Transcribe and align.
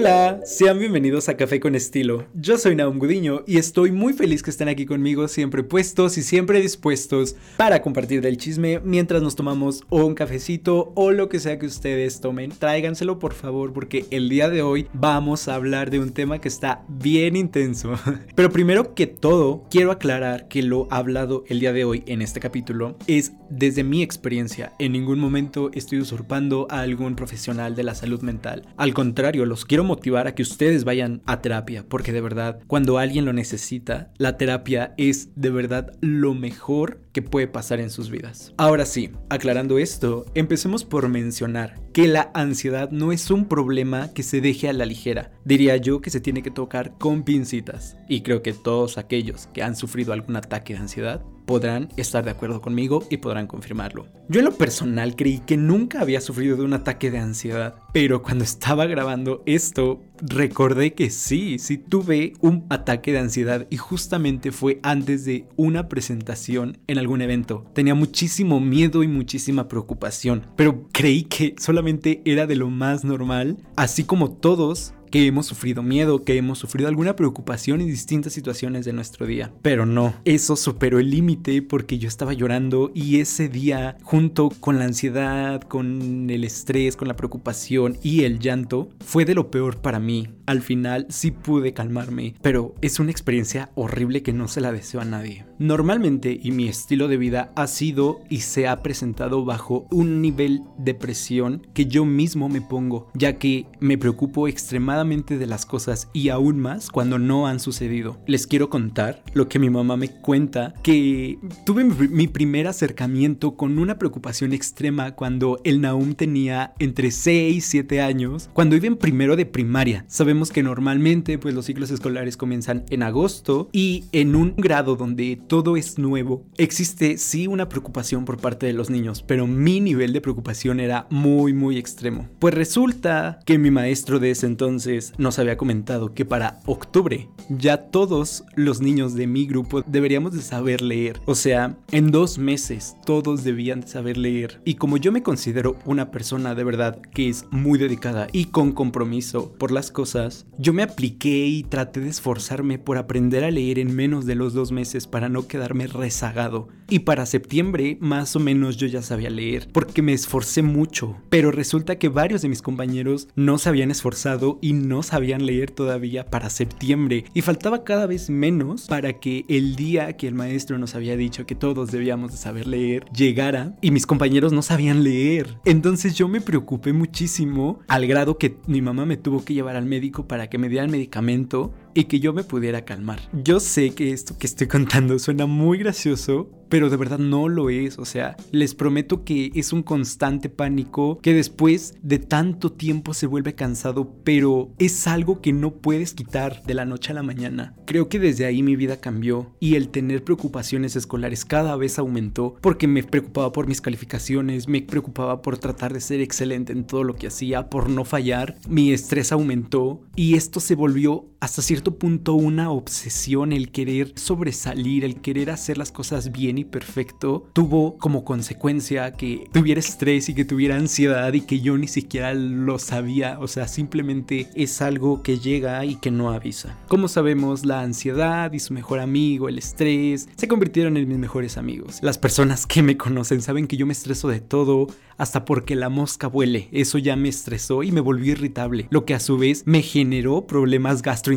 Hola, 0.00 0.40
sean 0.46 0.78
bienvenidos 0.78 1.28
a 1.28 1.36
Café 1.36 1.60
con 1.60 1.74
Estilo. 1.74 2.24
Yo 2.32 2.56
soy 2.56 2.74
Naum 2.74 2.98
Gudiño 2.98 3.42
y 3.46 3.58
estoy 3.58 3.92
muy 3.92 4.14
feliz 4.14 4.42
que 4.42 4.48
estén 4.48 4.70
aquí 4.70 4.86
conmigo, 4.86 5.28
siempre 5.28 5.62
puestos 5.62 6.16
y 6.16 6.22
siempre 6.22 6.62
dispuestos 6.62 7.36
para 7.58 7.82
compartir 7.82 8.22
del 8.22 8.38
chisme 8.38 8.80
mientras 8.82 9.20
nos 9.20 9.36
tomamos 9.36 9.82
un 9.90 10.14
cafecito 10.14 10.94
o 10.94 11.10
lo 11.10 11.28
que 11.28 11.38
sea 11.38 11.58
que 11.58 11.66
ustedes 11.66 12.22
tomen. 12.22 12.50
Tráiganselo 12.50 13.18
por 13.18 13.34
favor 13.34 13.74
porque 13.74 14.06
el 14.10 14.30
día 14.30 14.48
de 14.48 14.62
hoy 14.62 14.88
vamos 14.94 15.48
a 15.48 15.54
hablar 15.54 15.90
de 15.90 15.98
un 15.98 16.12
tema 16.12 16.38
que 16.38 16.48
está 16.48 16.82
bien 16.88 17.36
intenso. 17.36 17.92
Pero 18.34 18.50
primero 18.50 18.94
que 18.94 19.06
todo, 19.06 19.66
quiero 19.70 19.90
aclarar 19.90 20.48
que 20.48 20.62
lo 20.62 20.88
hablado 20.90 21.44
el 21.46 21.60
día 21.60 21.74
de 21.74 21.84
hoy 21.84 22.04
en 22.06 22.22
este 22.22 22.40
capítulo 22.40 22.96
es 23.06 23.32
desde 23.50 23.84
mi 23.84 24.02
experiencia. 24.02 24.72
En 24.78 24.92
ningún 24.92 25.20
momento 25.20 25.70
estoy 25.74 26.00
usurpando 26.00 26.66
a 26.70 26.80
algún 26.80 27.16
profesional 27.16 27.76
de 27.76 27.82
la 27.82 27.94
salud 27.94 28.22
mental. 28.22 28.66
Al 28.78 28.94
contrario, 28.94 29.44
los 29.44 29.66
quiero 29.66 29.90
motivar 30.00 30.26
a 30.26 30.34
que 30.34 30.40
ustedes 30.42 30.84
vayan 30.84 31.20
a 31.26 31.42
terapia, 31.42 31.84
porque 31.86 32.10
de 32.10 32.22
verdad, 32.22 32.60
cuando 32.66 32.96
alguien 32.96 33.26
lo 33.26 33.34
necesita, 33.34 34.10
la 34.16 34.38
terapia 34.38 34.94
es 34.96 35.28
de 35.36 35.50
verdad 35.50 35.92
lo 36.00 36.32
mejor 36.32 37.02
que 37.12 37.20
puede 37.20 37.48
pasar 37.48 37.80
en 37.80 37.90
sus 37.90 38.08
vidas. 38.08 38.54
Ahora 38.56 38.86
sí, 38.86 39.10
aclarando 39.28 39.78
esto, 39.78 40.24
empecemos 40.34 40.84
por 40.84 41.10
mencionar 41.10 41.78
que 41.92 42.08
la 42.08 42.30
ansiedad 42.32 42.90
no 42.90 43.12
es 43.12 43.30
un 43.30 43.44
problema 43.44 44.10
que 44.14 44.22
se 44.22 44.40
deje 44.40 44.70
a 44.70 44.72
la 44.72 44.86
ligera. 44.86 45.32
Diría 45.44 45.76
yo 45.76 46.00
que 46.00 46.08
se 46.08 46.20
tiene 46.20 46.42
que 46.42 46.50
tocar 46.50 46.96
con 46.96 47.22
pincitas. 47.22 47.98
Y 48.08 48.22
creo 48.22 48.40
que 48.40 48.54
todos 48.54 48.96
aquellos 48.96 49.48
que 49.48 49.62
han 49.62 49.76
sufrido 49.76 50.14
algún 50.14 50.36
ataque 50.36 50.72
de 50.72 50.80
ansiedad 50.80 51.22
podrán 51.50 51.88
estar 51.96 52.24
de 52.24 52.30
acuerdo 52.30 52.60
conmigo 52.60 53.04
y 53.10 53.16
podrán 53.16 53.48
confirmarlo. 53.48 54.06
Yo 54.28 54.38
en 54.38 54.44
lo 54.44 54.52
personal 54.52 55.16
creí 55.16 55.40
que 55.40 55.56
nunca 55.56 56.00
había 56.00 56.20
sufrido 56.20 56.56
de 56.56 56.62
un 56.62 56.74
ataque 56.74 57.10
de 57.10 57.18
ansiedad, 57.18 57.74
pero 57.92 58.22
cuando 58.22 58.44
estaba 58.44 58.86
grabando 58.86 59.42
esto 59.46 60.00
recordé 60.22 60.94
que 60.94 61.10
sí, 61.10 61.58
sí 61.58 61.76
tuve 61.76 62.34
un 62.40 62.66
ataque 62.68 63.10
de 63.10 63.18
ansiedad 63.18 63.66
y 63.68 63.78
justamente 63.78 64.52
fue 64.52 64.78
antes 64.84 65.24
de 65.24 65.48
una 65.56 65.88
presentación 65.88 66.78
en 66.86 66.98
algún 66.98 67.20
evento. 67.20 67.64
Tenía 67.74 67.96
muchísimo 67.96 68.60
miedo 68.60 69.02
y 69.02 69.08
muchísima 69.08 69.66
preocupación, 69.66 70.46
pero 70.54 70.86
creí 70.92 71.24
que 71.24 71.56
solamente 71.58 72.22
era 72.24 72.46
de 72.46 72.54
lo 72.54 72.70
más 72.70 73.02
normal, 73.02 73.56
así 73.74 74.04
como 74.04 74.30
todos 74.30 74.94
que 75.10 75.26
hemos 75.26 75.46
sufrido 75.46 75.82
miedo, 75.82 76.24
que 76.24 76.36
hemos 76.36 76.58
sufrido 76.58 76.88
alguna 76.88 77.16
preocupación 77.16 77.80
en 77.80 77.88
distintas 77.88 78.32
situaciones 78.32 78.84
de 78.84 78.92
nuestro 78.92 79.26
día. 79.26 79.52
Pero 79.62 79.86
no, 79.86 80.14
eso 80.24 80.56
superó 80.56 80.98
el 80.98 81.10
límite 81.10 81.62
porque 81.62 81.98
yo 81.98 82.08
estaba 82.08 82.32
llorando 82.32 82.90
y 82.94 83.20
ese 83.20 83.48
día, 83.48 83.96
junto 84.02 84.50
con 84.60 84.78
la 84.78 84.84
ansiedad, 84.84 85.60
con 85.62 86.30
el 86.30 86.44
estrés, 86.44 86.96
con 86.96 87.08
la 87.08 87.16
preocupación 87.16 87.98
y 88.02 88.24
el 88.24 88.38
llanto, 88.38 88.90
fue 89.04 89.24
de 89.24 89.34
lo 89.34 89.50
peor 89.50 89.78
para 89.78 89.98
mí. 89.98 90.28
Al 90.46 90.62
final 90.62 91.06
sí 91.10 91.30
pude 91.30 91.74
calmarme, 91.74 92.34
pero 92.42 92.74
es 92.80 92.98
una 92.98 93.10
experiencia 93.10 93.70
horrible 93.74 94.22
que 94.22 94.32
no 94.32 94.48
se 94.48 94.60
la 94.60 94.72
deseo 94.72 95.00
a 95.00 95.04
nadie. 95.04 95.44
Normalmente, 95.58 96.38
y 96.42 96.50
mi 96.50 96.68
estilo 96.68 97.06
de 97.06 97.16
vida 97.16 97.52
ha 97.54 97.66
sido 97.66 98.20
y 98.28 98.40
se 98.40 98.66
ha 98.66 98.82
presentado 98.82 99.44
bajo 99.44 99.86
un 99.90 100.20
nivel 100.20 100.62
de 100.78 100.94
presión 100.94 101.66
que 101.74 101.86
yo 101.86 102.04
mismo 102.04 102.48
me 102.48 102.60
pongo, 102.60 103.08
ya 103.14 103.38
que 103.38 103.66
me 103.78 103.98
preocupo 103.98 104.48
extremadamente 104.48 104.99
de 105.00 105.46
las 105.46 105.64
cosas 105.64 106.08
y 106.12 106.28
aún 106.28 106.60
más 106.60 106.90
cuando 106.90 107.18
no 107.18 107.46
han 107.46 107.58
sucedido. 107.58 108.18
Les 108.26 108.46
quiero 108.46 108.68
contar 108.68 109.22
lo 109.32 109.48
que 109.48 109.58
mi 109.58 109.70
mamá 109.70 109.96
me 109.96 110.08
cuenta, 110.08 110.74
que 110.82 111.38
tuve 111.64 111.84
mi 111.84 112.28
primer 112.28 112.66
acercamiento 112.66 113.56
con 113.56 113.78
una 113.78 113.98
preocupación 113.98 114.52
extrema 114.52 115.12
cuando 115.12 115.58
el 115.64 115.80
Naum 115.80 116.14
tenía 116.14 116.74
entre 116.78 117.10
6 117.10 117.56
y 117.56 117.60
7 117.62 118.02
años, 118.02 118.50
cuando 118.52 118.76
iba 118.76 118.86
en 118.88 118.96
primero 118.96 119.36
de 119.36 119.46
primaria. 119.46 120.04
Sabemos 120.06 120.50
que 120.50 120.62
normalmente 120.62 121.38
pues 121.38 121.54
los 121.54 121.64
ciclos 121.64 121.90
escolares 121.90 122.36
comienzan 122.36 122.84
en 122.90 123.02
agosto 123.02 123.70
y 123.72 124.04
en 124.12 124.36
un 124.36 124.54
grado 124.56 124.96
donde 124.96 125.40
todo 125.46 125.78
es 125.78 125.98
nuevo, 125.98 126.44
existe 126.58 127.16
sí 127.16 127.46
una 127.46 127.70
preocupación 127.70 128.26
por 128.26 128.38
parte 128.38 128.66
de 128.66 128.74
los 128.74 128.90
niños, 128.90 129.24
pero 129.26 129.46
mi 129.46 129.80
nivel 129.80 130.12
de 130.12 130.20
preocupación 130.20 130.78
era 130.78 131.06
muy 131.08 131.54
muy 131.54 131.78
extremo. 131.78 132.28
Pues 132.38 132.52
resulta 132.52 133.40
que 133.46 133.58
mi 133.58 133.70
maestro 133.70 134.18
de 134.18 134.32
ese 134.32 134.46
entonces 134.46 134.89
nos 135.18 135.38
había 135.38 135.56
comentado 135.56 136.14
que 136.14 136.24
para 136.24 136.60
octubre 136.66 137.28
ya 137.48 137.90
todos 137.90 138.44
los 138.54 138.80
niños 138.80 139.14
de 139.14 139.26
mi 139.26 139.46
grupo 139.46 139.82
deberíamos 139.82 140.32
de 140.32 140.42
saber 140.42 140.82
leer. 140.82 141.20
O 141.26 141.34
sea, 141.34 141.76
en 141.90 142.10
dos 142.10 142.38
meses 142.38 142.96
todos 143.04 143.44
debían 143.44 143.80
de 143.80 143.88
saber 143.88 144.16
leer. 144.16 144.60
Y 144.64 144.74
como 144.74 144.96
yo 144.96 145.12
me 145.12 145.22
considero 145.22 145.76
una 145.84 146.10
persona 146.10 146.54
de 146.54 146.64
verdad 146.64 147.00
que 147.14 147.28
es 147.28 147.46
muy 147.50 147.78
dedicada 147.78 148.28
y 148.32 148.46
con 148.46 148.72
compromiso 148.72 149.52
por 149.52 149.70
las 149.70 149.90
cosas, 149.90 150.46
yo 150.58 150.72
me 150.72 150.82
apliqué 150.82 151.46
y 151.46 151.62
traté 151.62 152.00
de 152.00 152.08
esforzarme 152.08 152.78
por 152.78 152.98
aprender 152.98 153.44
a 153.44 153.50
leer 153.50 153.78
en 153.78 153.94
menos 153.94 154.26
de 154.26 154.34
los 154.34 154.52
dos 154.52 154.72
meses 154.72 155.06
para 155.06 155.28
no 155.28 155.46
quedarme 155.46 155.86
rezagado. 155.86 156.68
Y 156.88 157.00
para 157.00 157.26
septiembre 157.26 157.98
más 158.00 158.34
o 158.36 158.40
menos 158.40 158.76
yo 158.76 158.86
ya 158.86 159.02
sabía 159.02 159.30
leer 159.30 159.68
porque 159.72 160.02
me 160.02 160.12
esforcé 160.12 160.62
mucho. 160.62 161.16
Pero 161.28 161.50
resulta 161.50 161.98
que 161.98 162.08
varios 162.08 162.42
de 162.42 162.48
mis 162.48 162.62
compañeros 162.62 163.28
no 163.34 163.58
se 163.58 163.68
habían 163.68 163.90
esforzado 163.90 164.58
y 164.60 164.72
no 164.88 165.02
sabían 165.02 165.46
leer 165.46 165.70
todavía 165.70 166.26
para 166.26 166.50
septiembre 166.50 167.24
y 167.34 167.42
faltaba 167.42 167.84
cada 167.84 168.06
vez 168.06 168.30
menos 168.30 168.86
para 168.86 169.14
que 169.14 169.44
el 169.48 169.76
día 169.76 170.16
que 170.16 170.26
el 170.26 170.34
maestro 170.34 170.78
nos 170.78 170.94
había 170.94 171.16
dicho 171.16 171.46
que 171.46 171.54
todos 171.54 171.90
debíamos 171.90 172.32
de 172.32 172.38
saber 172.38 172.66
leer 172.66 173.04
llegara 173.14 173.76
y 173.80 173.90
mis 173.90 174.06
compañeros 174.06 174.52
no 174.52 174.62
sabían 174.62 175.04
leer. 175.04 175.58
Entonces 175.64 176.14
yo 176.14 176.28
me 176.28 176.40
preocupé 176.40 176.92
muchísimo 176.92 177.80
al 177.88 178.06
grado 178.06 178.38
que 178.38 178.56
mi 178.66 178.82
mamá 178.82 179.06
me 179.06 179.16
tuvo 179.16 179.44
que 179.44 179.54
llevar 179.54 179.76
al 179.76 179.86
médico 179.86 180.26
para 180.26 180.48
que 180.48 180.58
me 180.58 180.68
dieran 180.68 180.90
medicamento 180.90 181.72
y 181.94 182.04
que 182.04 182.20
yo 182.20 182.32
me 182.32 182.44
pudiera 182.44 182.84
calmar. 182.84 183.20
Yo 183.32 183.60
sé 183.60 183.90
que 183.90 184.12
esto 184.12 184.38
que 184.38 184.46
estoy 184.46 184.66
contando 184.66 185.18
suena 185.18 185.46
muy 185.46 185.78
gracioso, 185.78 186.50
pero 186.68 186.88
de 186.88 186.96
verdad 186.96 187.18
no 187.18 187.48
lo 187.48 187.68
es. 187.68 187.98
O 187.98 188.04
sea, 188.04 188.36
les 188.52 188.74
prometo 188.74 189.24
que 189.24 189.50
es 189.54 189.72
un 189.72 189.82
constante 189.82 190.48
pánico 190.48 191.18
que 191.20 191.34
después 191.34 191.94
de 192.02 192.18
tanto 192.18 192.72
tiempo 192.72 193.12
se 193.12 193.26
vuelve 193.26 193.54
cansado, 193.54 194.14
pero 194.24 194.72
es 194.78 195.06
algo 195.06 195.40
que 195.40 195.52
no 195.52 195.72
puedes 195.74 196.14
quitar 196.14 196.62
de 196.62 196.74
la 196.74 196.86
noche 196.86 197.12
a 197.12 197.14
la 197.14 197.22
mañana. 197.22 197.74
Creo 197.86 198.08
que 198.08 198.18
desde 198.18 198.46
ahí 198.46 198.62
mi 198.62 198.76
vida 198.76 199.00
cambió 199.00 199.54
y 199.60 199.74
el 199.74 199.88
tener 199.88 200.24
preocupaciones 200.24 200.96
escolares 200.96 201.44
cada 201.44 201.76
vez 201.76 201.98
aumentó 201.98 202.54
porque 202.60 202.86
me 202.86 203.02
preocupaba 203.02 203.52
por 203.52 203.66
mis 203.66 203.80
calificaciones, 203.80 204.68
me 204.68 204.82
preocupaba 204.82 205.42
por 205.42 205.58
tratar 205.58 205.92
de 205.92 206.00
ser 206.00 206.20
excelente 206.20 206.72
en 206.72 206.84
todo 206.84 207.04
lo 207.04 207.16
que 207.16 207.26
hacía, 207.26 207.68
por 207.68 207.90
no 207.90 208.04
fallar, 208.04 208.56
mi 208.68 208.92
estrés 208.92 209.32
aumentó 209.32 210.02
y 210.14 210.34
esto 210.34 210.60
se 210.60 210.74
volvió 210.76 211.29
hasta 211.40 211.62
cierto 211.62 211.96
punto 211.96 212.34
una 212.34 212.70
obsesión, 212.70 213.52
el 213.52 213.70
querer 213.70 214.12
sobresalir, 214.16 215.04
el 215.04 215.22
querer 215.22 215.50
hacer 215.50 215.78
las 215.78 215.90
cosas 215.90 216.32
bien 216.32 216.58
y 216.58 216.64
perfecto, 216.64 217.48
tuvo 217.54 217.96
como 217.96 218.24
consecuencia 218.24 219.12
que 219.12 219.48
tuviera 219.50 219.80
estrés 219.80 220.28
y 220.28 220.34
que 220.34 220.44
tuviera 220.44 220.76
ansiedad 220.76 221.32
y 221.32 221.40
que 221.40 221.60
yo 221.60 221.78
ni 221.78 221.88
siquiera 221.88 222.34
lo 222.34 222.78
sabía, 222.78 223.38
o 223.40 223.48
sea, 223.48 223.68
simplemente 223.68 224.50
es 224.54 224.82
algo 224.82 225.22
que 225.22 225.38
llega 225.38 225.82
y 225.86 225.96
que 225.96 226.10
no 226.10 226.30
avisa. 226.30 226.78
Como 226.88 227.08
sabemos, 227.08 227.64
la 227.64 227.80
ansiedad 227.80 228.52
y 228.52 228.58
su 228.58 228.74
mejor 228.74 229.00
amigo, 229.00 229.48
el 229.48 229.58
estrés, 229.58 230.28
se 230.36 230.48
convirtieron 230.48 230.98
en 230.98 231.08
mis 231.08 231.18
mejores 231.18 231.56
amigos. 231.56 232.00
Las 232.02 232.18
personas 232.18 232.66
que 232.66 232.82
me 232.82 232.98
conocen 232.98 233.40
saben 233.40 233.66
que 233.66 233.78
yo 233.78 233.86
me 233.86 233.94
estreso 233.94 234.28
de 234.28 234.40
todo, 234.40 234.88
hasta 235.16 235.44
porque 235.44 235.76
la 235.76 235.90
mosca 235.90 236.28
vuele. 236.28 236.68
Eso 236.72 236.96
ya 236.96 237.14
me 237.14 237.28
estresó 237.28 237.82
y 237.82 237.92
me 237.92 238.00
volvió 238.00 238.32
irritable, 238.32 238.88
lo 238.90 239.04
que 239.04 239.14
a 239.14 239.20
su 239.20 239.36
vez 239.36 239.62
me 239.66 239.82
generó 239.82 240.46
problemas 240.46 241.02
gastrointestinales. 241.02 241.29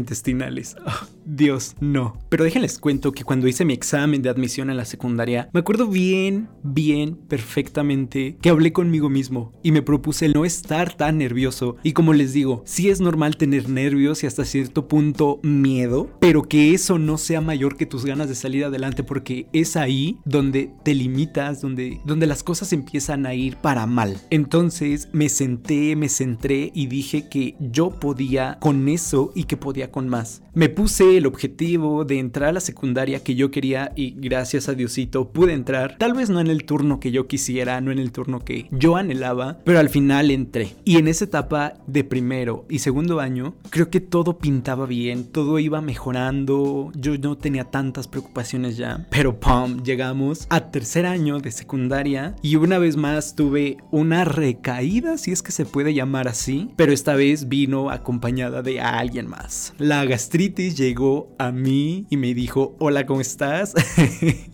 Ah, 0.85 1.07
Dios, 1.25 1.75
no. 1.79 2.17
Pero 2.29 2.43
déjenles 2.43 2.79
cuento 2.79 3.11
que 3.11 3.23
cuando 3.23 3.47
hice 3.47 3.65
mi 3.65 3.73
examen 3.73 4.21
de 4.21 4.29
admisión 4.29 4.69
a 4.69 4.73
la 4.73 4.85
secundaria, 4.85 5.49
me 5.53 5.61
acuerdo 5.61 5.87
bien, 5.87 6.49
bien, 6.63 7.15
perfectamente 7.15 8.37
que 8.41 8.49
hablé 8.49 8.73
conmigo 8.73 9.09
mismo 9.09 9.53
y 9.63 9.71
me 9.71 9.81
propuse 9.81 10.29
no 10.29 10.45
estar 10.45 10.93
tan 10.95 11.17
nervioso. 11.17 11.77
Y 11.83 11.93
como 11.93 12.13
les 12.13 12.33
digo, 12.33 12.63
sí 12.65 12.89
es 12.89 13.01
normal 13.01 13.37
tener 13.37 13.69
nervios 13.69 14.23
y 14.23 14.27
hasta 14.27 14.45
cierto 14.45 14.87
punto 14.87 15.39
miedo, 15.43 16.09
pero 16.19 16.43
que 16.43 16.73
eso 16.73 16.99
no 16.99 17.17
sea 17.17 17.41
mayor 17.41 17.77
que 17.77 17.85
tus 17.85 18.05
ganas 18.05 18.29
de 18.29 18.35
salir 18.35 18.65
adelante 18.65 19.03
porque 19.03 19.47
es 19.53 19.75
ahí 19.75 20.17
donde 20.25 20.71
te 20.83 20.93
limitas, 20.93 21.61
donde, 21.61 21.99
donde 22.05 22.27
las 22.27 22.43
cosas 22.43 22.73
empiezan 22.73 23.25
a 23.25 23.33
ir 23.33 23.57
para 23.57 23.85
mal. 23.85 24.17
Entonces 24.29 25.09
me 25.13 25.29
senté, 25.29 25.95
me 25.95 26.09
centré 26.09 26.71
y 26.73 26.87
dije 26.87 27.29
que 27.29 27.55
yo 27.59 27.91
podía 27.91 28.57
con 28.59 28.87
eso 28.89 29.31
y 29.35 29.45
que 29.45 29.57
podía 29.57 29.91
con 29.91 30.09
más. 30.09 30.41
Me 30.53 30.69
puse 30.69 31.12
el 31.17 31.25
objetivo 31.25 32.05
de 32.05 32.19
entrar 32.19 32.49
a 32.49 32.53
la 32.53 32.59
secundaria 32.59 33.23
que 33.23 33.35
yo 33.35 33.51
quería 33.51 33.91
y 33.95 34.15
gracias 34.17 34.69
a 34.69 34.73
Diosito 34.73 35.31
pude 35.31 35.53
entrar. 35.53 35.97
Tal 35.97 36.13
vez 36.13 36.29
no 36.29 36.39
en 36.39 36.47
el 36.47 36.65
turno 36.65 36.99
que 36.99 37.11
yo 37.11 37.27
quisiera, 37.27 37.79
no 37.81 37.91
en 37.91 37.99
el 37.99 38.11
turno 38.11 38.43
que 38.43 38.67
yo 38.71 38.95
anhelaba, 38.95 39.59
pero 39.63 39.79
al 39.79 39.89
final 39.89 40.31
entré. 40.31 40.75
Y 40.85 40.97
en 40.97 41.07
esa 41.07 41.25
etapa 41.25 41.73
de 41.87 42.03
primero 42.03 42.65
y 42.69 42.79
segundo 42.79 43.19
año, 43.19 43.55
creo 43.69 43.89
que 43.89 44.01
todo 44.01 44.37
pintaba 44.37 44.85
bien, 44.85 45.25
todo 45.25 45.59
iba 45.59 45.81
mejorando, 45.81 46.91
yo 46.95 47.17
no 47.17 47.37
tenía 47.37 47.65
tantas 47.65 48.07
preocupaciones 48.07 48.77
ya. 48.77 49.07
Pero 49.09 49.39
pum, 49.39 49.83
llegamos 49.83 50.47
a 50.49 50.71
tercer 50.71 51.05
año 51.05 51.39
de 51.39 51.51
secundaria 51.51 52.35
y 52.41 52.55
una 52.55 52.77
vez 52.77 52.97
más 52.97 53.35
tuve 53.35 53.77
una 53.91 54.25
recaída, 54.25 55.17
si 55.17 55.31
es 55.31 55.41
que 55.41 55.51
se 55.51 55.65
puede 55.65 55.93
llamar 55.93 56.27
así, 56.27 56.69
pero 56.75 56.91
esta 56.91 57.15
vez 57.15 57.49
vino 57.49 57.89
acompañada 57.89 58.61
de 58.61 58.81
alguien 58.81 59.27
más. 59.27 59.73
La 59.77 60.05
gastritis 60.05 60.75
llegó 60.77 61.02
a 61.37 61.51
mí 61.51 62.05
y 62.09 62.17
me 62.17 62.33
dijo, 62.33 62.75
hola, 62.79 63.05
¿cómo 63.05 63.21
estás? 63.21 63.73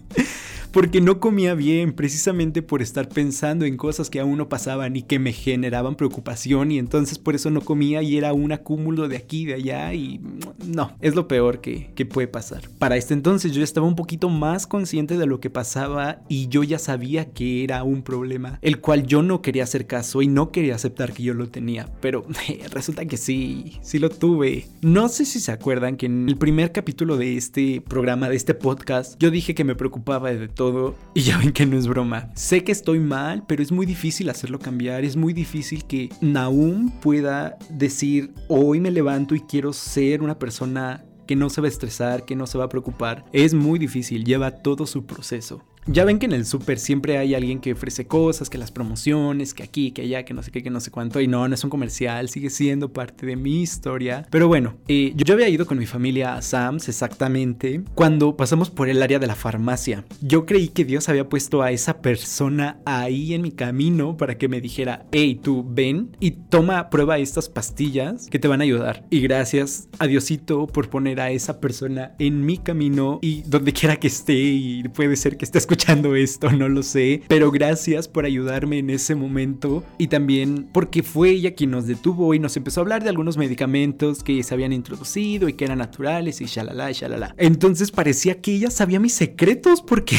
porque 0.71 1.01
no 1.01 1.19
comía 1.19 1.55
bien, 1.55 1.93
precisamente 1.93 2.61
por 2.61 2.81
estar 2.81 3.09
pensando 3.09 3.65
en 3.65 3.77
cosas 3.77 4.09
que 4.09 4.19
aún 4.19 4.37
no 4.37 4.49
pasaban 4.49 4.95
y 4.95 5.01
que 5.01 5.19
me 5.19 5.33
generaban 5.33 5.95
preocupación 5.95 6.71
y 6.71 6.79
entonces 6.79 7.17
por 7.17 7.35
eso 7.35 7.49
no 7.49 7.61
comía 7.61 8.01
y 8.01 8.17
era 8.17 8.33
un 8.33 8.51
acúmulo 8.51 9.07
de 9.07 9.17
aquí 9.17 9.41
y 9.41 9.45
de 9.45 9.53
allá 9.55 9.93
y 9.93 10.21
no, 10.65 10.91
es 11.01 11.15
lo 11.15 11.27
peor 11.27 11.61
que, 11.61 11.91
que 11.95 12.05
puede 12.05 12.27
pasar. 12.27 12.69
Para 12.77 12.97
este 12.97 13.13
entonces 13.13 13.53
yo 13.53 13.63
estaba 13.63 13.87
un 13.87 13.95
poquito 13.95 14.29
más 14.29 14.67
consciente 14.67 15.17
de 15.17 15.25
lo 15.25 15.39
que 15.39 15.49
pasaba 15.49 16.21
y 16.29 16.47
yo 16.47 16.63
ya 16.63 16.79
sabía 16.79 17.31
que 17.31 17.63
era 17.63 17.83
un 17.83 18.03
problema, 18.03 18.59
el 18.61 18.79
cual 18.79 19.05
yo 19.05 19.23
no 19.23 19.41
quería 19.41 19.63
hacer 19.63 19.87
caso 19.87 20.21
y 20.21 20.27
no 20.27 20.51
quería 20.51 20.75
aceptar 20.75 21.13
que 21.13 21.23
yo 21.23 21.33
lo 21.33 21.49
tenía, 21.49 21.89
pero 22.01 22.25
resulta 22.71 23.05
que 23.05 23.17
sí, 23.17 23.79
sí 23.81 23.99
lo 23.99 24.09
tuve. 24.09 24.67
No 24.81 25.09
sé 25.09 25.25
si 25.25 25.39
se 25.39 25.51
acuerdan 25.51 25.97
que 25.97 26.05
en 26.05 26.29
el 26.29 26.37
primer 26.37 26.71
capítulo 26.71 27.17
de 27.17 27.37
este 27.37 27.81
programa, 27.81 28.29
de 28.29 28.35
este 28.35 28.53
podcast, 28.53 29.19
yo 29.19 29.31
dije 29.31 29.55
que 29.55 29.63
me 29.63 29.75
preocupaba 29.75 30.31
de 30.31 30.47
todo 30.59 30.93
y 31.13 31.21
ya 31.21 31.37
ven 31.37 31.53
que 31.53 31.65
no 31.65 31.77
es 31.77 31.87
broma. 31.87 32.29
Sé 32.35 32.65
que 32.65 32.73
estoy 32.73 32.99
mal, 32.99 33.45
pero 33.47 33.63
es 33.63 33.71
muy 33.71 33.85
difícil 33.85 34.29
hacerlo 34.29 34.59
cambiar, 34.59 35.05
es 35.05 35.15
muy 35.15 35.31
difícil 35.31 35.85
que 35.85 36.09
Naum 36.19 36.89
pueda 36.99 37.57
decir, 37.69 38.33
hoy 38.49 38.81
me 38.81 38.91
levanto 38.91 39.35
y 39.35 39.39
quiero 39.39 39.71
ser 39.71 40.21
una 40.21 40.37
persona 40.37 41.05
que 41.25 41.37
no 41.37 41.49
se 41.49 41.61
va 41.61 41.67
a 41.67 41.69
estresar, 41.69 42.25
que 42.25 42.35
no 42.35 42.45
se 42.45 42.57
va 42.57 42.65
a 42.65 42.69
preocupar. 42.69 43.23
Es 43.31 43.53
muy 43.53 43.79
difícil, 43.79 44.25
lleva 44.25 44.51
todo 44.51 44.85
su 44.85 45.05
proceso. 45.05 45.63
Ya 45.91 46.05
ven 46.05 46.19
que 46.19 46.27
en 46.27 46.33
el 46.33 46.45
súper 46.45 46.77
siempre 46.77 47.17
hay 47.17 47.33
alguien 47.33 47.59
que 47.59 47.73
ofrece 47.73 48.05
cosas, 48.05 48.47
que 48.47 48.59
las 48.59 48.69
promociones, 48.69 49.55
que 49.55 49.63
aquí, 49.63 49.89
que 49.89 50.03
allá, 50.03 50.23
que 50.23 50.35
no 50.35 50.43
sé 50.43 50.51
qué, 50.51 50.61
que 50.61 50.69
no 50.69 50.79
sé 50.81 50.91
cuánto. 50.91 51.19
Y 51.19 51.27
no, 51.27 51.47
no 51.47 51.55
es 51.55 51.63
un 51.63 51.71
comercial, 51.71 52.29
sigue 52.29 52.51
siendo 52.51 52.93
parte 52.93 53.25
de 53.25 53.35
mi 53.35 53.63
historia. 53.63 54.27
Pero 54.29 54.47
bueno, 54.47 54.75
eh, 54.87 55.13
yo 55.15 55.33
había 55.33 55.49
ido 55.49 55.65
con 55.65 55.79
mi 55.79 55.87
familia 55.87 56.35
a 56.35 56.43
Sam's 56.43 56.89
exactamente 56.89 57.81
cuando 57.95 58.37
pasamos 58.37 58.69
por 58.69 58.87
el 58.87 59.01
área 59.01 59.17
de 59.17 59.25
la 59.25 59.33
farmacia. 59.33 60.05
Yo 60.21 60.45
creí 60.45 60.67
que 60.67 60.85
Dios 60.85 61.09
había 61.09 61.27
puesto 61.27 61.63
a 61.63 61.71
esa 61.71 62.03
persona 62.03 62.77
ahí 62.85 63.33
en 63.33 63.41
mi 63.41 63.51
camino 63.51 64.15
para 64.15 64.37
que 64.37 64.47
me 64.47 64.61
dijera, 64.61 65.07
hey, 65.11 65.39
tú 65.41 65.65
ven 65.67 66.15
y 66.19 66.31
toma 66.51 66.91
prueba 66.91 67.17
estas 67.17 67.49
pastillas 67.49 68.27
que 68.27 68.37
te 68.37 68.47
van 68.47 68.61
a 68.61 68.65
ayudar. 68.65 69.07
Y 69.09 69.21
gracias 69.21 69.89
a 69.97 70.05
Diosito 70.05 70.67
por 70.67 70.91
poner 70.91 71.19
a 71.19 71.31
esa 71.31 71.59
persona 71.59 72.13
en 72.19 72.45
mi 72.45 72.59
camino 72.59 73.17
y 73.23 73.41
donde 73.41 73.73
quiera 73.73 73.95
que 73.95 74.05
esté 74.05 74.35
y 74.35 74.83
puede 74.89 75.15
ser 75.15 75.35
que 75.35 75.45
esté 75.45 75.57
escuchando 75.57 75.78
escuchando 75.79 76.15
esto, 76.15 76.51
no 76.51 76.67
lo 76.67 76.83
sé, 76.83 77.21
pero 77.27 77.51
gracias 77.51 78.07
por 78.07 78.25
ayudarme 78.25 78.79
en 78.79 78.89
ese 78.89 79.15
momento 79.15 79.83
y 79.97 80.07
también 80.07 80.67
porque 80.71 81.03
fue 81.03 81.29
ella 81.29 81.55
quien 81.55 81.71
nos 81.71 81.87
detuvo 81.87 82.33
y 82.33 82.39
nos 82.39 82.57
empezó 82.57 82.81
a 82.81 82.83
hablar 82.83 83.03
de 83.03 83.09
algunos 83.09 83.37
medicamentos 83.37 84.23
que 84.23 84.43
se 84.43 84.53
habían 84.53 84.73
introducido 84.73 85.47
y 85.47 85.53
que 85.53 85.65
eran 85.65 85.77
naturales 85.77 86.41
y 86.41 86.45
shalala, 86.45 86.91
shalala. 86.91 87.33
Entonces 87.37 87.91
parecía 87.91 88.41
que 88.41 88.55
ella 88.55 88.71
sabía 88.71 88.99
mis 88.99 89.13
secretos 89.13 89.81
porque 89.81 90.15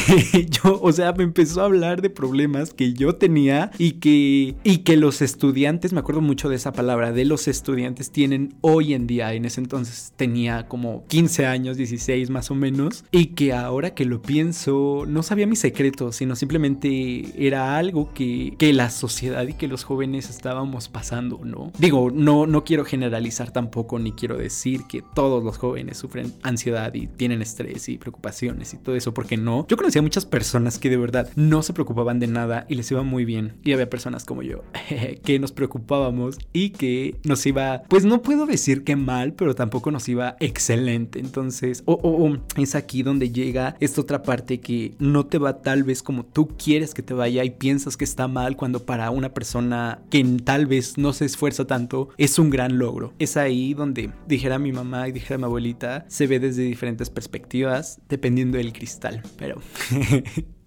yo, 0.51 0.81
o 0.81 0.93
sea, 0.93 1.13
me 1.13 1.25
empezó 1.25 1.61
a 1.61 1.67
hablar 1.67 2.01
de 2.01 2.11
problemas 2.11 2.73
que 2.73 2.95
yo 2.95 3.17
tenía 3.17 3.71
y 3.77 3.93
que 3.93 4.55
y 4.65 4.79
que 4.79 4.97
los 4.97 5.21
estudiantes, 5.21 5.93
me 5.93 6.01
acuerdo 6.01 6.23
mucho 6.23 6.49
de 6.49 6.57
esa 6.57 6.73
palabra, 6.73 7.13
de 7.13 7.25
los 7.25 7.49
estudiantes 7.49 8.11
tienen 8.11 8.55
hoy 8.63 8.95
en 8.95 9.07
día, 9.07 9.35
en 9.35 9.45
ese 9.45 9.61
entonces 9.61 10.13
tenía 10.17 10.69
como 10.69 11.05
15 11.09 11.47
años, 11.47 11.77
16 11.77 12.31
más 12.31 12.51
o 12.51 12.55
menos, 12.55 13.05
y 13.11 13.27
que 13.27 13.53
ahora 13.53 13.95
que 13.95 14.05
lo 14.07 14.23
pienso, 14.23 15.05
no 15.07 15.23
sabía 15.23 15.47
mis 15.51 15.61
secretos, 15.61 16.17
sino 16.17 16.37
simplemente 16.37 17.25
era 17.37 17.77
algo 17.77 18.13
que, 18.15 18.55
que 18.59 18.73
la 18.73 18.91
sociedad 18.91 19.47
y 19.47 19.55
que 19.55 19.69
los 19.69 19.85
jóvenes 19.85 20.31
estábamos 20.31 20.89
pasando, 20.89 21.41
¿no? 21.45 21.73
Digo, 21.79 22.11
no, 22.11 22.47
no 22.47 22.65
quiero 22.65 22.85
generalizar 22.85 23.53
tampoco, 23.53 23.99
ni 23.99 24.13
quiero 24.13 24.37
decir 24.37 24.85
que 24.89 25.03
todos 25.15 25.45
los 25.45 25.59
jóvenes 25.59 25.99
sufren 25.99 26.33
ansiedad 26.43 26.95
y 26.95 27.07
tienen 27.07 27.43
estrés 27.43 27.89
y 27.89 27.99
preocupaciones 27.99 28.73
y 28.75 28.79
todo 28.79 28.97
eso, 28.97 29.13
porque 29.13 29.37
no. 29.37 29.67
Yo 29.69 29.77
conocía 29.77 30.03
muchas 30.03 30.25
personas 30.25 30.79
que 30.79 30.91
de 30.91 30.97
verdad 30.97 31.31
no 31.37 31.63
se 31.63 31.73
preocupaban 31.73 32.19
de 32.19 32.27
nada 32.27 32.67
y 32.69 32.75
les 32.75 32.91
iba 32.91 33.03
muy 33.03 33.25
bien. 33.25 33.55
Y 33.65 33.73
había 33.73 33.91
personas 33.91 34.25
como 34.25 34.43
yo 34.43 34.63
que 35.25 35.39
nos 35.39 35.53
preocupábamos 35.53 36.39
y 36.53 36.71
que 36.71 37.17
nos 37.25 37.45
iba, 37.47 37.83
pues 37.89 38.05
no 38.05 38.23
puedo 38.23 38.47
decir 38.47 38.85
que 38.85 38.97
mal, 38.97 39.33
pero 39.33 39.55
tampoco 39.55 39.91
nos 39.91 40.09
iba 40.09 40.37
excelente. 40.41 41.19
Entonces, 41.19 41.83
o 41.87 41.95
oh, 41.95 42.27
oh, 42.27 42.39
es 42.61 42.75
aquí 42.75 43.03
donde 43.03 43.31
llega 43.31 43.77
esta 43.81 44.01
otra 44.01 44.23
parte 44.23 44.61
que 44.61 44.95
no 44.99 45.27
te 45.31 45.39
va 45.39 45.63
tal 45.63 45.85
vez 45.85 46.03
como 46.03 46.25
tú 46.25 46.49
quieres 46.63 46.93
que 46.93 47.03
te 47.03 47.15
vaya 47.15 47.45
y 47.45 47.51
piensas 47.51 47.97
que 47.97 48.05
está 48.05 48.29
mal 48.29 48.57
cuando 48.57 48.85
para 48.85 49.11
una 49.11 49.33
persona 49.33 50.03
que 50.11 50.23
tal 50.45 50.67
vez 50.67 50.99
no 50.99 51.13
se 51.13 51.25
esfuerza 51.25 51.67
tanto 51.67 52.11
es 52.19 52.39
un 52.39 52.51
gran 52.51 52.79
logro. 52.79 53.15
Es 53.19 53.37
ahí 53.37 53.73
donde 53.73 54.11
dijera 54.27 54.59
mi 54.59 54.73
mamá 54.73 55.09
y 55.09 55.13
dijera 55.13 55.39
mi 55.39 55.45
abuelita, 55.45 56.05
se 56.09 56.27
ve 56.27 56.41
desde 56.41 56.63
diferentes 56.63 57.09
perspectivas 57.09 58.01
dependiendo 58.09 58.59
del 58.59 58.73
cristal, 58.73 59.23
pero... 59.39 59.61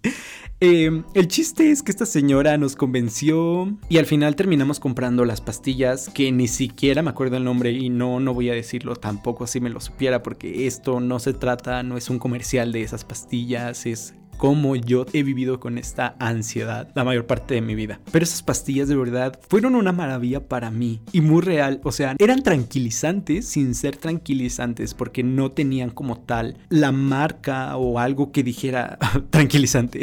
Eh, 0.66 1.04
el 1.14 1.28
chiste 1.28 1.72
es 1.72 1.84
que 1.84 1.92
esta 1.92 2.06
señora 2.06 2.58
nos 2.58 2.78
convenció 2.78 3.78
y 3.90 3.98
al 3.98 4.06
final 4.06 4.38
terminamos 4.38 4.80
comprando 4.80 5.26
las 5.26 5.42
pastillas 5.42 6.10
que 6.10 6.32
ni 6.32 6.48
siquiera 6.48 7.02
me 7.02 7.10
acuerdo 7.10 7.36
el 7.36 7.44
nombre 7.44 7.72
y 7.72 7.90
no, 7.90 8.22
no 8.22 8.34
voy 8.34 8.50
a 8.50 8.54
decirlo 8.54 8.96
tampoco 8.96 9.46
si 9.46 9.60
me 9.60 9.70
lo 9.70 9.82
supiera 9.82 10.24
porque 10.24 10.66
esto 10.66 11.02
no 11.02 11.20
se 11.20 11.34
trata, 11.34 11.84
no 11.84 11.98
es 11.98 12.10
un 12.10 12.18
comercial 12.18 12.72
de 12.72 12.82
esas 12.82 13.04
pastillas, 13.04 13.86
es 13.86 14.16
cómo 14.44 14.76
yo 14.76 15.06
he 15.14 15.24
vivido 15.24 15.62
con 15.62 15.78
esta 15.78 16.18
ansiedad 16.20 16.90
la 16.96 17.06
mayor 17.06 17.26
parte 17.26 17.54
de 17.54 17.62
mi 17.62 17.76
vida. 17.76 18.02
Pero 18.12 18.24
esas 18.24 18.44
pastillas 18.44 18.90
de 18.90 18.98
verdad 18.98 19.40
fueron 19.48 19.74
una 19.74 19.94
maravilla 19.94 20.50
para 20.50 20.70
mí 20.70 21.00
y 21.14 21.22
muy 21.22 21.42
real. 21.42 21.80
O 21.86 21.94
sea, 21.94 22.18
eran 22.20 22.44
tranquilizantes 22.44 23.48
sin 23.48 23.74
ser 23.74 23.96
tranquilizantes 23.96 24.96
porque 24.96 25.24
no 25.24 25.54
tenían 25.54 25.92
como 25.92 26.18
tal 26.18 26.58
la 26.68 26.92
marca 26.92 27.78
o 27.78 28.00
algo 28.00 28.34
que 28.34 28.44
dijera 28.44 29.00
tranquilizante. 29.30 30.02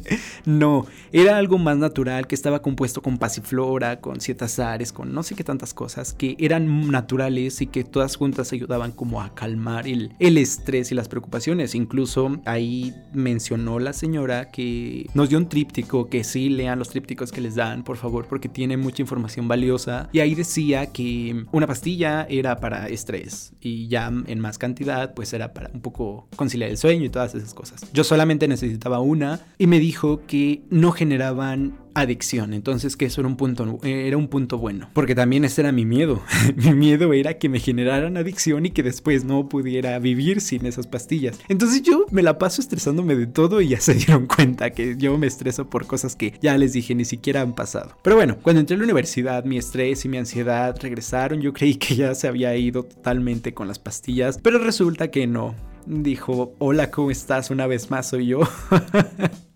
no, 0.44 0.84
era 1.10 1.38
algo 1.38 1.56
más 1.56 1.78
natural 1.78 2.26
que 2.26 2.34
estaba 2.34 2.60
compuesto 2.60 3.00
con 3.00 3.16
pasiflora, 3.16 4.02
con 4.02 4.18
azares, 4.18 4.92
con 4.92 5.14
no 5.14 5.22
sé 5.22 5.34
qué 5.34 5.44
tantas 5.44 5.72
cosas 5.72 6.12
que 6.12 6.36
eran 6.38 6.90
naturales 6.90 7.62
y 7.62 7.68
que 7.68 7.84
todas 7.84 8.16
juntas 8.16 8.52
ayudaban 8.52 8.92
como 8.92 9.22
a 9.22 9.34
calmar 9.34 9.88
el, 9.88 10.12
el 10.18 10.36
estrés 10.36 10.92
y 10.92 10.94
las 10.94 11.08
preocupaciones. 11.08 11.74
Incluso 11.74 12.38
ahí 12.44 12.92
mencionó 13.14 13.77
la 13.78 13.92
señora 13.92 14.50
que 14.50 15.06
nos 15.14 15.28
dio 15.28 15.38
un 15.38 15.48
tríptico, 15.48 16.08
que 16.08 16.24
sí 16.24 16.48
lean 16.48 16.78
los 16.78 16.90
trípticos 16.90 17.32
que 17.32 17.40
les 17.40 17.54
dan, 17.54 17.84
por 17.84 17.96
favor, 17.96 18.26
porque 18.26 18.48
tiene 18.48 18.76
mucha 18.76 19.02
información 19.02 19.48
valiosa. 19.48 20.08
Y 20.12 20.20
ahí 20.20 20.34
decía 20.34 20.92
que 20.92 21.44
una 21.52 21.66
pastilla 21.66 22.26
era 22.28 22.56
para 22.56 22.88
estrés 22.88 23.52
y 23.60 23.88
ya 23.88 24.10
en 24.26 24.40
más 24.40 24.58
cantidad 24.58 25.14
pues 25.14 25.32
era 25.32 25.52
para 25.52 25.70
un 25.72 25.80
poco 25.80 26.28
conciliar 26.36 26.70
el 26.70 26.78
sueño 26.78 27.04
y 27.04 27.10
todas 27.10 27.34
esas 27.34 27.54
cosas. 27.54 27.86
Yo 27.92 28.04
solamente 28.04 28.48
necesitaba 28.48 29.00
una 29.00 29.40
y 29.58 29.66
me 29.66 29.80
dijo 29.80 30.22
que 30.26 30.62
no 30.70 30.92
generaban 30.92 31.78
adicción. 31.94 32.52
Entonces 32.52 32.96
que 32.96 33.06
eso 33.06 33.20
era 33.20 33.28
un 33.28 33.36
punto, 33.36 33.78
era 33.82 34.16
un 34.16 34.28
punto 34.28 34.58
bueno. 34.58 34.90
Porque 34.92 35.14
también 35.14 35.44
ese 35.44 35.62
era 35.62 35.72
mi 35.72 35.84
miedo. 35.84 36.22
mi 36.56 36.72
miedo 36.74 37.12
era 37.12 37.38
que 37.38 37.48
me 37.48 37.60
generaran 37.60 38.16
adicción 38.16 38.66
y 38.66 38.70
que 38.70 38.82
después 38.82 39.24
no 39.24 39.48
pudiera 39.48 39.98
vivir 39.98 40.40
sin 40.40 40.66
esas 40.66 40.86
pastillas. 40.86 41.38
Entonces 41.48 41.82
yo 41.82 42.06
me 42.10 42.22
la 42.22 42.38
paso 42.38 42.60
estresándome 42.60 43.16
de 43.16 43.26
todo 43.26 43.60
y 43.60 43.68
ya 43.68 43.80
se 43.80 43.94
dieron 43.94 44.26
cuenta 44.26 44.70
que 44.70 44.96
yo 44.96 45.16
me 45.18 45.26
estreso 45.26 45.68
por 45.68 45.86
cosas 45.86 46.16
que 46.16 46.34
ya 46.40 46.56
les 46.58 46.72
dije 46.72 46.94
ni 46.94 47.04
siquiera 47.04 47.42
han 47.42 47.54
pasado. 47.54 47.96
Pero 48.02 48.16
bueno, 48.16 48.38
cuando 48.42 48.60
entré 48.60 48.74
a 48.74 48.78
la 48.78 48.84
universidad 48.84 49.44
mi 49.44 49.58
estrés 49.58 50.04
y 50.04 50.08
mi 50.08 50.18
ansiedad 50.18 50.76
regresaron. 50.80 51.40
Yo 51.40 51.52
creí 51.52 51.74
que 51.76 51.96
ya 51.96 52.14
se 52.14 52.28
había 52.28 52.54
ido 52.56 52.84
totalmente 52.84 53.54
con 53.54 53.68
las 53.68 53.78
pastillas. 53.78 54.38
Pero 54.42 54.58
resulta 54.58 55.10
que 55.10 55.26
no. 55.26 55.54
Dijo, 55.86 56.54
hola, 56.58 56.90
¿cómo 56.90 57.10
estás? 57.10 57.50
Una 57.50 57.66
vez 57.66 57.90
más 57.90 58.08
soy 58.10 58.26
yo. 58.26 58.40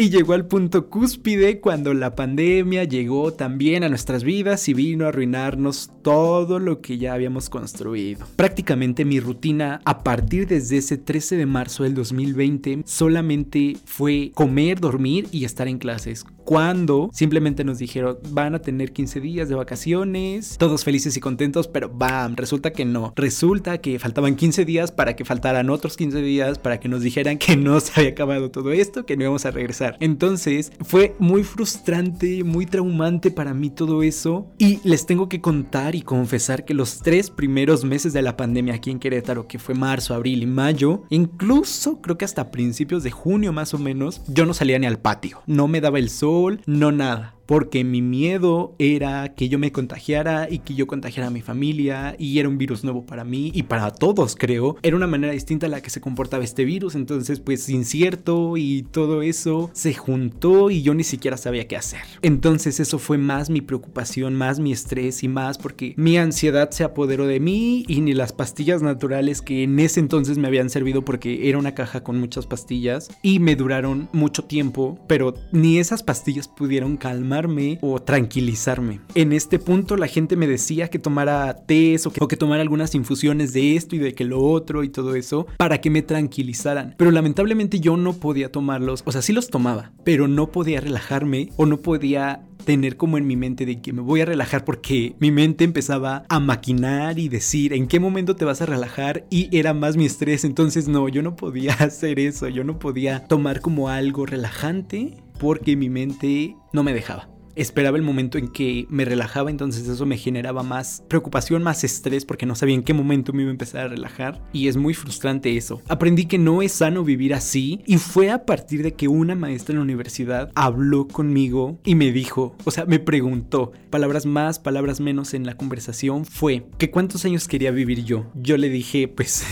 y 0.00 0.08
llegó 0.08 0.32
al 0.32 0.46
punto 0.46 0.88
cúspide 0.88 1.60
cuando 1.60 1.92
la 1.92 2.14
pandemia 2.14 2.84
llegó 2.84 3.34
también 3.34 3.84
a 3.84 3.90
nuestras 3.90 4.24
vidas 4.24 4.66
y 4.66 4.72
vino 4.72 5.04
a 5.04 5.08
arruinarnos 5.08 5.90
todo 6.00 6.58
lo 6.58 6.80
que 6.80 6.96
ya 6.96 7.12
habíamos 7.12 7.50
construido. 7.50 8.26
Prácticamente 8.34 9.04
mi 9.04 9.20
rutina 9.20 9.82
a 9.84 10.02
partir 10.02 10.46
desde 10.46 10.78
ese 10.78 10.96
13 10.96 11.36
de 11.36 11.44
marzo 11.44 11.82
del 11.82 11.92
2020 11.92 12.84
solamente 12.86 13.76
fue 13.84 14.32
comer, 14.34 14.80
dormir 14.80 15.28
y 15.32 15.44
estar 15.44 15.68
en 15.68 15.76
clases 15.76 16.24
cuando 16.50 17.10
simplemente 17.12 17.62
nos 17.62 17.78
dijeron 17.78 18.18
van 18.30 18.56
a 18.56 18.58
tener 18.58 18.92
15 18.92 19.20
días 19.20 19.48
de 19.48 19.54
vacaciones, 19.54 20.56
todos 20.58 20.82
felices 20.82 21.16
y 21.16 21.20
contentos, 21.20 21.68
pero 21.68 21.88
bam, 21.88 22.34
resulta 22.34 22.72
que 22.72 22.84
no. 22.84 23.12
Resulta 23.14 23.78
que 23.78 24.00
faltaban 24.00 24.34
15 24.34 24.64
días 24.64 24.90
para 24.90 25.14
que 25.14 25.24
faltaran 25.24 25.70
otros 25.70 25.96
15 25.96 26.20
días 26.22 26.58
para 26.58 26.80
que 26.80 26.88
nos 26.88 27.02
dijeran 27.02 27.38
que 27.38 27.56
no 27.56 27.78
se 27.78 27.92
había 27.94 28.10
acabado 28.10 28.50
todo 28.50 28.72
esto, 28.72 29.06
que 29.06 29.16
no 29.16 29.22
íbamos 29.22 29.46
a 29.46 29.52
regresar. 29.52 29.89
Entonces 30.00 30.72
fue 30.80 31.14
muy 31.18 31.42
frustrante, 31.42 32.44
muy 32.44 32.66
traumante 32.66 33.30
para 33.30 33.54
mí 33.54 33.70
todo 33.70 34.02
eso. 34.02 34.48
Y 34.58 34.80
les 34.84 35.06
tengo 35.06 35.28
que 35.28 35.40
contar 35.40 35.94
y 35.94 36.02
confesar 36.02 36.64
que 36.64 36.74
los 36.74 36.98
tres 36.98 37.30
primeros 37.30 37.84
meses 37.84 38.12
de 38.12 38.22
la 38.22 38.36
pandemia 38.36 38.74
aquí 38.74 38.90
en 38.90 38.98
Querétaro, 38.98 39.46
que 39.46 39.58
fue 39.58 39.74
marzo, 39.74 40.14
abril 40.14 40.42
y 40.42 40.46
mayo, 40.46 41.02
incluso 41.10 42.00
creo 42.00 42.18
que 42.18 42.24
hasta 42.24 42.50
principios 42.50 43.02
de 43.02 43.10
junio 43.10 43.52
más 43.52 43.74
o 43.74 43.78
menos, 43.78 44.22
yo 44.28 44.46
no 44.46 44.54
salía 44.54 44.78
ni 44.78 44.86
al 44.86 44.98
patio, 44.98 45.42
no 45.46 45.68
me 45.68 45.80
daba 45.80 45.98
el 45.98 46.10
sol, 46.10 46.60
no 46.66 46.92
nada 46.92 47.34
porque 47.50 47.82
mi 47.82 48.00
miedo 48.00 48.76
era 48.78 49.34
que 49.34 49.48
yo 49.48 49.58
me 49.58 49.72
contagiara 49.72 50.46
y 50.48 50.60
que 50.60 50.76
yo 50.76 50.86
contagiara 50.86 51.26
a 51.26 51.30
mi 51.32 51.40
familia 51.40 52.14
y 52.16 52.38
era 52.38 52.48
un 52.48 52.58
virus 52.58 52.84
nuevo 52.84 53.04
para 53.04 53.24
mí 53.24 53.50
y 53.52 53.64
para 53.64 53.90
todos 53.90 54.36
creo. 54.36 54.76
Era 54.84 54.94
una 54.94 55.08
manera 55.08 55.32
distinta 55.32 55.66
a 55.66 55.68
la 55.68 55.82
que 55.82 55.90
se 55.90 56.00
comportaba 56.00 56.44
este 56.44 56.64
virus, 56.64 56.94
entonces 56.94 57.40
pues 57.40 57.68
incierto 57.68 58.56
y 58.56 58.86
todo 58.92 59.22
eso 59.22 59.68
se 59.72 59.94
juntó 59.94 60.70
y 60.70 60.82
yo 60.82 60.94
ni 60.94 61.02
siquiera 61.02 61.36
sabía 61.36 61.66
qué 61.66 61.76
hacer. 61.76 62.02
Entonces 62.22 62.78
eso 62.78 63.00
fue 63.00 63.18
más 63.18 63.50
mi 63.50 63.62
preocupación, 63.62 64.36
más 64.36 64.60
mi 64.60 64.70
estrés 64.70 65.24
y 65.24 65.26
más 65.26 65.58
porque 65.58 65.92
mi 65.96 66.18
ansiedad 66.18 66.70
se 66.70 66.84
apoderó 66.84 67.26
de 67.26 67.40
mí 67.40 67.84
y 67.88 68.00
ni 68.00 68.14
las 68.14 68.32
pastillas 68.32 68.80
naturales 68.80 69.42
que 69.42 69.64
en 69.64 69.76
ese 69.80 69.98
entonces 69.98 70.38
me 70.38 70.46
habían 70.46 70.70
servido 70.70 71.04
porque 71.04 71.48
era 71.48 71.58
una 71.58 71.74
caja 71.74 72.04
con 72.04 72.20
muchas 72.20 72.46
pastillas 72.46 73.08
y 73.22 73.40
me 73.40 73.56
duraron 73.56 74.08
mucho 74.12 74.44
tiempo, 74.44 75.00
pero 75.08 75.34
ni 75.50 75.80
esas 75.80 76.04
pastillas 76.04 76.46
pudieron 76.46 76.96
calmar 76.96 77.39
o 77.80 78.00
tranquilizarme. 78.00 79.00
En 79.14 79.32
este 79.32 79.58
punto 79.58 79.96
la 79.96 80.06
gente 80.06 80.36
me 80.36 80.46
decía 80.46 80.88
que 80.88 80.98
tomara 80.98 81.54
tés 81.66 82.06
o 82.06 82.12
que, 82.12 82.22
o 82.22 82.28
que 82.28 82.36
tomara 82.36 82.62
algunas 82.62 82.94
infusiones 82.94 83.52
de 83.52 83.76
esto 83.76 83.96
y 83.96 83.98
de 83.98 84.14
que 84.14 84.24
lo 84.24 84.42
otro 84.42 84.84
y 84.84 84.88
todo 84.88 85.14
eso 85.14 85.46
para 85.56 85.80
que 85.80 85.90
me 85.90 86.02
tranquilizaran. 86.02 86.94
Pero 86.98 87.10
lamentablemente 87.10 87.80
yo 87.80 87.96
no 87.96 88.14
podía 88.14 88.52
tomarlos, 88.52 89.02
o 89.06 89.12
sea, 89.12 89.22
sí 89.22 89.32
los 89.32 89.48
tomaba, 89.48 89.92
pero 90.04 90.28
no 90.28 90.50
podía 90.50 90.80
relajarme 90.80 91.50
o 91.56 91.66
no 91.66 91.78
podía 91.78 92.42
tener 92.64 92.96
como 92.96 93.18
en 93.18 93.26
mi 93.26 93.36
mente 93.36 93.66
de 93.66 93.80
que 93.80 93.92
me 93.92 94.02
voy 94.02 94.20
a 94.20 94.24
relajar 94.24 94.64
porque 94.64 95.14
mi 95.18 95.30
mente 95.30 95.64
empezaba 95.64 96.24
a 96.28 96.40
maquinar 96.40 97.18
y 97.18 97.28
decir 97.28 97.72
en 97.72 97.86
qué 97.86 98.00
momento 98.00 98.36
te 98.36 98.44
vas 98.44 98.62
a 98.62 98.66
relajar 98.66 99.26
y 99.30 99.54
era 99.56 99.74
más 99.74 99.96
mi 99.96 100.06
estrés. 100.06 100.44
Entonces 100.44 100.88
no 100.88 101.08
yo 101.08 101.22
no 101.22 101.36
podía 101.36 101.72
hacer 101.78 102.18
eso 102.18 102.48
yo 102.48 102.64
no 102.64 102.78
podía 102.78 103.26
tomar 103.26 103.60
como 103.60 103.88
algo 103.88 104.26
relajante 104.26 105.16
porque 105.38 105.76
mi 105.76 105.88
mente 105.88 106.56
no 106.72 106.82
me 106.82 106.92
dejaba 106.92 107.28
esperaba 107.56 107.96
el 107.96 108.02
momento 108.02 108.38
en 108.38 108.48
que 108.48 108.86
me 108.88 109.04
relajaba, 109.04 109.50
entonces 109.50 109.88
eso 109.88 110.06
me 110.06 110.16
generaba 110.16 110.62
más 110.62 111.02
preocupación, 111.08 111.62
más 111.62 111.84
estrés 111.84 112.24
porque 112.24 112.46
no 112.46 112.54
sabía 112.54 112.74
en 112.74 112.82
qué 112.82 112.94
momento 112.94 113.32
me 113.32 113.42
iba 113.42 113.50
a 113.50 113.52
empezar 113.52 113.86
a 113.86 113.88
relajar 113.88 114.40
y 114.52 114.68
es 114.68 114.76
muy 114.76 114.94
frustrante 114.94 115.56
eso. 115.56 115.82
Aprendí 115.88 116.26
que 116.26 116.38
no 116.38 116.62
es 116.62 116.72
sano 116.72 117.04
vivir 117.04 117.34
así 117.34 117.80
y 117.86 117.98
fue 117.98 118.30
a 118.30 118.44
partir 118.44 118.82
de 118.82 118.94
que 118.94 119.08
una 119.08 119.34
maestra 119.34 119.72
en 119.72 119.78
la 119.78 119.84
universidad 119.84 120.50
habló 120.54 121.08
conmigo 121.08 121.78
y 121.84 121.94
me 121.94 122.12
dijo, 122.12 122.56
o 122.64 122.70
sea, 122.70 122.84
me 122.86 122.98
preguntó, 122.98 123.72
palabras 123.90 124.26
más, 124.26 124.58
palabras 124.58 125.00
menos 125.00 125.34
en 125.34 125.46
la 125.46 125.56
conversación 125.56 126.24
fue 126.24 126.66
que 126.78 126.90
cuántos 126.90 127.24
años 127.24 127.48
quería 127.48 127.70
vivir 127.70 128.04
yo. 128.04 128.26
Yo 128.34 128.56
le 128.56 128.68
dije, 128.68 129.08
pues, 129.20 129.46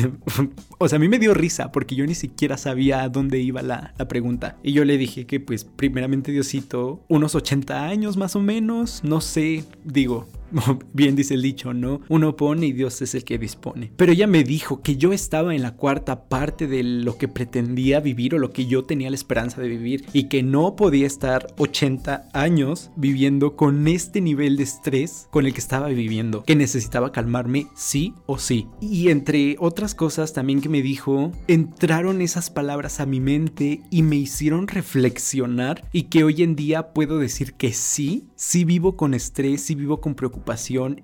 o 0.79 0.89
sea, 0.89 0.97
a 0.97 1.01
mí 1.01 1.09
me 1.09 1.19
dio 1.19 1.35
risa 1.35 1.73
porque 1.73 1.95
yo 1.95 2.07
ni 2.07 2.15
siquiera 2.15 2.57
sabía 2.57 3.03
a 3.03 3.09
dónde 3.09 3.41
iba 3.41 3.63
la, 3.63 3.95
la 3.99 4.09
pregunta 4.09 4.57
y 4.63 4.73
yo 4.73 4.85
le 4.85 4.99
dije 4.99 5.27
que 5.27 5.41
pues 5.41 5.65
primeramente 5.65 6.33
Diosito, 6.33 7.05
unos 7.09 7.35
80 7.35 7.85
años 7.85 7.88
más 8.17 8.37
o 8.37 8.41
menos, 8.41 9.03
no 9.03 9.21
sé, 9.21 9.65
digo, 9.85 10.27
bien 10.93 11.17
dice 11.17 11.35
el 11.35 11.43
dicho, 11.43 11.75
¿no? 11.75 12.01
Uno 12.09 12.37
pone 12.37 12.67
y 12.67 12.73
Dios 12.73 13.03
es 13.03 13.15
el 13.15 13.25
que 13.25 13.39
dispone. 13.39 13.93
Pero 13.97 14.13
ella 14.13 14.27
me 14.27 14.45
dijo 14.45 14.83
que 14.83 14.97
yo 14.97 15.13
estaba 15.13 15.55
en 15.55 15.63
la 15.63 15.77
cuarta 15.77 16.29
parte 16.29 16.67
de 16.67 16.83
lo 16.83 17.19
que 17.19 17.29
pretendía 17.29 18.01
vivir 18.01 18.35
o 18.35 18.39
lo 18.39 18.51
que 18.51 18.67
yo 18.67 18.85
tenía 18.85 19.11
la 19.11 19.17
esperanza 19.17 19.61
de 19.61 19.69
vivir 19.69 20.07
y 20.13 20.25
que 20.25 20.43
no 20.43 20.77
podía 20.77 21.07
estar 21.07 21.47
80 21.59 22.29
años 22.33 22.91
viviendo 22.97 23.57
con 23.57 23.87
este 23.89 24.21
nivel 24.21 24.57
de 24.57 24.65
estrés 24.65 25.29
con 25.31 25.47
el 25.47 25.53
que 25.53 25.61
estaba 25.61 25.89
viviendo, 25.89 26.43
que 26.45 26.57
necesitaba 26.57 27.13
calmarme 27.13 27.67
sí 27.75 28.15
o 28.27 28.39
sí. 28.39 28.67
Y 28.81 29.09
entre 29.11 29.57
otras 29.59 29.95
cosas 29.95 30.33
también 30.33 30.61
que 30.61 30.69
me 30.69 30.83
dijo, 30.83 31.33
entraron 31.47 32.21
esas 32.23 32.51
palabras 32.51 33.01
a 33.01 33.07
mi 33.07 33.21
mente 33.21 33.81
y 33.91 34.03
me 34.03 34.17
hicieron 34.17 34.69
reflexionar 34.69 35.85
y 35.93 36.05
que 36.05 36.25
hoy 36.25 36.43
en 36.43 36.57
día 36.57 36.93
puedo 36.93 37.19
decir 37.19 37.55
que 37.55 37.73
sí, 37.73 38.29
sí 38.37 38.65
vivo 38.65 38.97
con 38.97 39.15
estrés, 39.15 39.63
sí 39.63 39.75
vivo 39.75 40.01
con 40.01 40.15
preocupación 40.15 40.38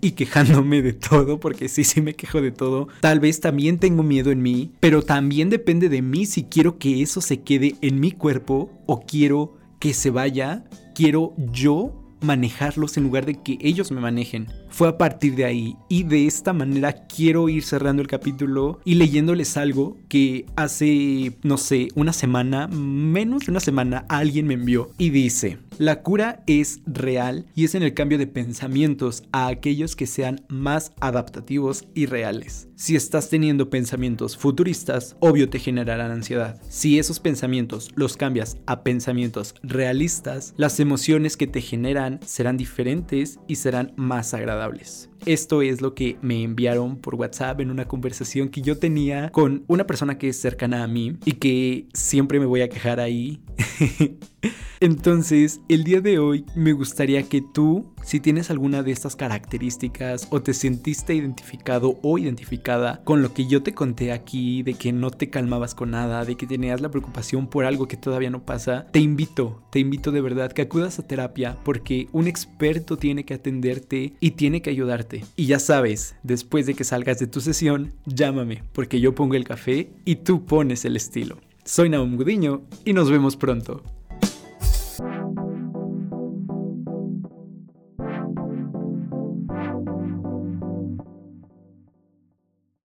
y 0.00 0.12
quejándome 0.12 0.82
de 0.82 0.92
todo, 0.92 1.40
porque 1.40 1.68
sí, 1.68 1.84
sí 1.84 2.00
me 2.00 2.14
quejo 2.14 2.40
de 2.40 2.50
todo. 2.50 2.88
Tal 3.00 3.20
vez 3.20 3.40
también 3.40 3.78
tengo 3.78 4.02
miedo 4.02 4.30
en 4.30 4.42
mí, 4.42 4.72
pero 4.80 5.02
también 5.02 5.50
depende 5.50 5.88
de 5.88 6.02
mí 6.02 6.26
si 6.26 6.44
quiero 6.44 6.78
que 6.78 7.02
eso 7.02 7.20
se 7.20 7.40
quede 7.40 7.76
en 7.80 8.00
mi 8.00 8.12
cuerpo 8.12 8.70
o 8.86 9.00
quiero 9.00 9.56
que 9.78 9.94
se 9.94 10.10
vaya, 10.10 10.64
quiero 10.94 11.34
yo 11.52 11.92
manejarlos 12.20 12.96
en 12.96 13.04
lugar 13.04 13.26
de 13.26 13.34
que 13.34 13.58
ellos 13.60 13.92
me 13.92 14.00
manejen. 14.00 14.48
Fue 14.74 14.88
a 14.88 14.98
partir 14.98 15.36
de 15.36 15.44
ahí 15.44 15.76
y 15.88 16.02
de 16.02 16.26
esta 16.26 16.52
manera 16.52 17.06
quiero 17.06 17.48
ir 17.48 17.62
cerrando 17.62 18.02
el 18.02 18.08
capítulo 18.08 18.80
y 18.84 18.96
leyéndoles 18.96 19.56
algo 19.56 19.96
que 20.08 20.46
hace, 20.56 21.36
no 21.44 21.58
sé, 21.58 21.90
una 21.94 22.12
semana, 22.12 22.66
menos 22.66 23.46
de 23.46 23.52
una 23.52 23.60
semana, 23.60 24.04
alguien 24.08 24.48
me 24.48 24.54
envió 24.54 24.90
y 24.98 25.10
dice, 25.10 25.58
la 25.78 26.02
cura 26.02 26.42
es 26.48 26.80
real 26.86 27.46
y 27.54 27.64
es 27.64 27.76
en 27.76 27.84
el 27.84 27.94
cambio 27.94 28.18
de 28.18 28.26
pensamientos 28.26 29.22
a 29.30 29.46
aquellos 29.46 29.94
que 29.94 30.08
sean 30.08 30.44
más 30.48 30.92
adaptativos 31.00 31.84
y 31.94 32.06
reales. 32.06 32.68
Si 32.74 32.96
estás 32.96 33.30
teniendo 33.30 33.70
pensamientos 33.70 34.36
futuristas, 34.36 35.16
obvio 35.20 35.48
te 35.48 35.60
generarán 35.60 36.10
ansiedad. 36.10 36.60
Si 36.68 36.98
esos 36.98 37.20
pensamientos 37.20 37.90
los 37.94 38.16
cambias 38.16 38.56
a 38.66 38.82
pensamientos 38.82 39.54
realistas, 39.62 40.54
las 40.56 40.80
emociones 40.80 41.36
que 41.36 41.46
te 41.46 41.60
generan 41.60 42.18
serán 42.24 42.56
diferentes 42.56 43.38
y 43.46 43.56
serán 43.56 43.92
más 43.96 44.34
agradables 44.34 44.63
agradables. 44.64 45.08
Esto 45.26 45.62
es 45.62 45.80
lo 45.80 45.94
que 45.94 46.18
me 46.20 46.42
enviaron 46.42 46.96
por 46.96 47.14
WhatsApp 47.14 47.60
en 47.60 47.70
una 47.70 47.88
conversación 47.88 48.50
que 48.50 48.60
yo 48.60 48.78
tenía 48.78 49.30
con 49.30 49.64
una 49.68 49.86
persona 49.86 50.18
que 50.18 50.28
es 50.28 50.40
cercana 50.40 50.84
a 50.84 50.86
mí 50.86 51.16
y 51.24 51.32
que 51.32 51.86
siempre 51.94 52.38
me 52.38 52.46
voy 52.46 52.60
a 52.60 52.68
quejar 52.68 53.00
ahí. 53.00 53.40
Entonces, 54.80 55.60
el 55.68 55.82
día 55.84 56.02
de 56.02 56.18
hoy 56.18 56.44
me 56.54 56.72
gustaría 56.72 57.22
que 57.22 57.40
tú, 57.40 57.94
si 58.02 58.20
tienes 58.20 58.50
alguna 58.50 58.82
de 58.82 58.92
estas 58.92 59.16
características 59.16 60.28
o 60.30 60.42
te 60.42 60.52
sentiste 60.52 61.14
identificado 61.14 61.98
o 62.02 62.18
identificada 62.18 63.00
con 63.04 63.22
lo 63.22 63.32
que 63.32 63.46
yo 63.46 63.62
te 63.62 63.72
conté 63.72 64.12
aquí, 64.12 64.62
de 64.62 64.74
que 64.74 64.92
no 64.92 65.10
te 65.10 65.30
calmabas 65.30 65.74
con 65.74 65.92
nada, 65.92 66.26
de 66.26 66.36
que 66.36 66.46
tenías 66.46 66.82
la 66.82 66.90
preocupación 66.90 67.46
por 67.46 67.64
algo 67.64 67.88
que 67.88 67.96
todavía 67.96 68.28
no 68.28 68.44
pasa, 68.44 68.86
te 68.90 68.98
invito, 68.98 69.62
te 69.70 69.78
invito 69.78 70.12
de 70.12 70.20
verdad 70.20 70.52
que 70.52 70.62
acudas 70.62 70.98
a 70.98 71.06
terapia 71.06 71.56
porque 71.64 72.08
un 72.12 72.26
experto 72.26 72.98
tiene 72.98 73.24
que 73.24 73.34
atenderte 73.34 74.12
y 74.20 74.32
tiene 74.32 74.60
que 74.60 74.68
ayudarte. 74.68 75.13
Y 75.36 75.46
ya 75.46 75.58
sabes, 75.58 76.16
después 76.22 76.66
de 76.66 76.74
que 76.74 76.84
salgas 76.84 77.18
de 77.18 77.26
tu 77.26 77.40
sesión, 77.40 77.92
llámame 78.06 78.62
porque 78.72 79.00
yo 79.00 79.14
pongo 79.14 79.34
el 79.34 79.44
café 79.44 79.90
y 80.04 80.16
tú 80.16 80.44
pones 80.44 80.84
el 80.84 80.96
estilo. 80.96 81.38
Soy 81.64 81.88
Naum 81.88 82.16
Gudiño 82.16 82.62
y 82.84 82.92
nos 82.92 83.10
vemos 83.10 83.36
pronto. 83.36 83.82